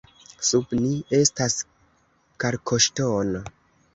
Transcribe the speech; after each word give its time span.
Sub 0.45 0.71
ni 0.77 0.93
estas 1.17 1.57
kalkoŝtono. 2.45 3.43